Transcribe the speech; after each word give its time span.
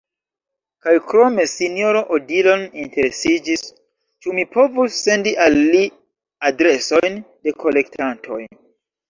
Kaj 0.85 0.93
krome 1.09 1.43
Sinjoro 1.51 2.01
Odilon 2.17 2.63
interesiĝis, 2.85 3.67
ĉu 4.25 4.33
mi 4.39 4.47
povus 4.55 4.97
sendi 5.09 5.35
al 5.47 5.59
li 5.75 5.83
adresojn 6.51 7.21
de 7.23 7.55
kolektantoj. 7.67 8.43